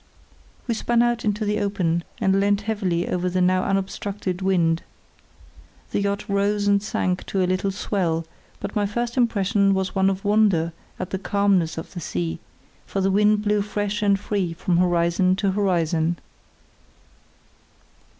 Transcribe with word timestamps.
We 0.65 0.73
spun 0.73 1.03
out 1.03 1.23
into 1.23 1.45
the 1.45 1.59
open 1.59 2.03
and 2.19 2.39
leant 2.39 2.61
heavily 2.61 3.07
over 3.07 3.27
to 3.27 3.33
the 3.35 3.39
now 3.39 3.63
unobstructed 3.65 4.41
wind. 4.41 4.81
The 5.91 6.01
yacht 6.01 6.27
rose 6.27 6.67
and 6.67 6.81
sank 6.81 7.23
to 7.27 7.43
a 7.43 7.45
little 7.45 7.69
swell, 7.69 8.25
but 8.59 8.75
my 8.75 8.87
first 8.87 9.15
impression 9.15 9.75
was 9.75 9.93
one 9.93 10.09
of 10.09 10.25
wonder 10.25 10.73
at 10.99 11.11
the 11.11 11.19
calmness 11.19 11.77
of 11.77 11.93
the 11.93 11.99
sea, 12.01 12.39
for 12.87 12.99
the 12.99 13.11
wind 13.11 13.43
blew 13.43 13.61
fresh 13.61 14.01
and 14.01 14.19
free 14.19 14.53
from 14.53 14.77
horizon 14.77 15.35
to 15.35 15.51
horizon. 15.51 16.17